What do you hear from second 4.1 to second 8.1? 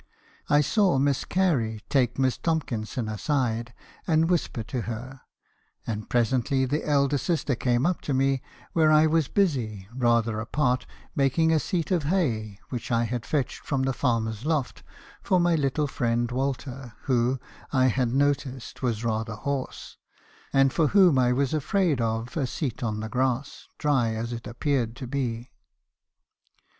whisper to her; and presently the elder sister came up